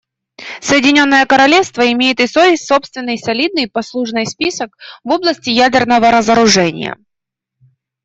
Соединенное 0.61 1.27
Королевство 1.27 1.83
имеет 1.91 2.19
и 2.21 2.25
свой 2.25 2.57
собственный 2.57 3.19
солидный 3.19 3.69
послужной 3.69 4.25
список 4.25 4.75
в 5.03 5.09
области 5.11 5.51
ядерного 5.51 6.09
разоружения. 6.09 6.97